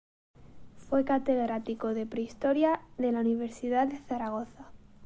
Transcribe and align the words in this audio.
Fue 0.89 1.05
catedrático 1.05 1.93
de 1.93 2.07
Prehistoria 2.07 2.81
de 2.97 3.11
la 3.11 3.19
Universidad 3.19 3.87
de 3.87 3.99
Zaragoza. 3.99 4.71